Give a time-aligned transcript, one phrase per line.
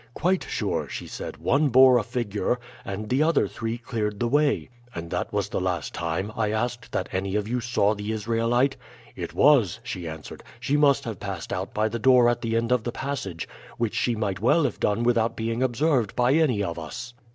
[0.15, 1.37] "'Quite sure,' she said.
[1.37, 5.61] 'One bore a figure and the other three cleared the way.'" "'And that was the
[5.61, 8.77] last time,' I asked, 'that any of you saw the Israelite?'
[9.15, 10.41] "'It was,' she answered.
[10.59, 13.93] 'She must have passed out by the door at the end of the passage, which
[13.93, 17.13] she might well have done without being observed by any of us.'